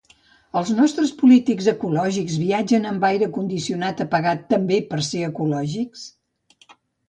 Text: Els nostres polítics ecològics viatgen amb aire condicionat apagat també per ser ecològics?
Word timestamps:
Els 0.61 0.69
nostres 0.77 1.11
polítics 1.19 1.67
ecològics 1.73 2.39
viatgen 2.45 2.89
amb 2.93 3.07
aire 3.11 3.29
condicionat 3.37 4.03
apagat 4.09 4.45
també 4.57 4.83
per 4.91 5.03
ser 5.13 5.25
ecològics? 5.33 6.11